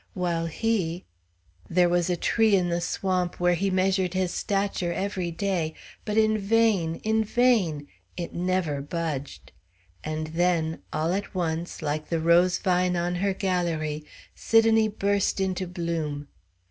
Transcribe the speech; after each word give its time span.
While 0.15 0.47
he 0.47 1.05
there 1.69 1.87
was 1.87 2.09
a 2.09 2.17
tree 2.17 2.55
in 2.55 2.69
the 2.69 2.81
swamp 2.81 3.39
where 3.39 3.53
he 3.53 3.69
measured 3.69 4.15
his 4.15 4.33
stature 4.33 4.91
every 4.91 5.29
day; 5.29 5.75
but 6.05 6.17
in 6.17 6.39
vain, 6.39 6.95
in 7.03 7.23
vain! 7.23 7.87
It 8.17 8.33
never 8.33 8.81
budged! 8.81 9.51
And 10.03 10.25
then 10.29 10.79
all 10.91 11.13
at 11.13 11.35
once 11.35 11.83
like 11.83 12.09
the 12.09 12.19
rose 12.19 12.57
vine 12.57 12.95
on 12.95 13.13
her 13.13 13.35
galérie, 13.35 14.03
Sidonie 14.33 14.87
burst 14.87 15.39
into 15.39 15.67
bloom. 15.67 16.29